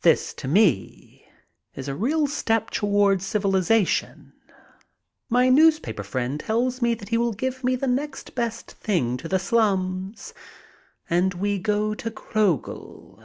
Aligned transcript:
This 0.00 0.32
to 0.38 0.48
me 0.48 1.26
is 1.74 1.86
a 1.86 1.94
real 1.94 2.26
step 2.26 2.70
toward 2.70 3.20
civilization. 3.20 4.32
My 5.28 5.50
newspaper 5.50 6.02
friend 6.04 6.40
tells 6.40 6.80
me 6.80 6.94
that 6.94 7.10
he 7.10 7.18
will 7.18 7.34
give 7.34 7.62
me 7.62 7.76
the 7.76 7.86
next 7.86 8.34
best 8.34 8.70
thing 8.70 9.18
to 9.18 9.28
the 9.28 9.38
slums, 9.38 10.32
and 11.10 11.34
we 11.34 11.58
go 11.58 11.92
to 11.94 12.10
Krogel. 12.10 13.22